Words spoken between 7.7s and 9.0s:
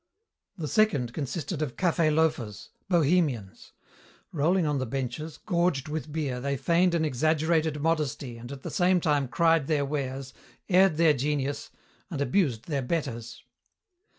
modesty and at the same